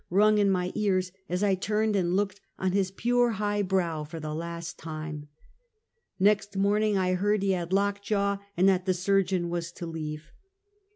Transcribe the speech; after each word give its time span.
rung 0.09 0.39
in 0.39 0.49
my 0.49 0.71
ears 0.73 1.11
as 1.29 1.43
I 1.43 1.53
turned 1.53 1.95
and 1.95 2.15
looked 2.15 2.41
on 2.57 2.71
his 2.71 2.89
pure 2.89 3.33
high 3.33 3.61
brow 3.61 4.03
for 4.03 4.19
the 4.19 4.33
last 4.33 4.79
time, 4.79 5.27
!N"ext 6.19 6.55
morning 6.55 6.97
I 6.97 7.13
heard 7.13 7.43
he 7.43 7.51
had 7.51 7.71
lock 7.71 8.01
jaw, 8.01 8.39
and 8.57 8.67
that 8.67 8.87
the 8.87 8.95
surgeon 8.95 9.47
was 9.51 9.71
to 9.73 9.85
leave. 9.85 10.31